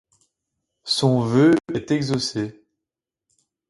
Son 0.83 1.19
vœu 1.21 1.53
est 1.75 1.91
exaucé. 1.91 2.59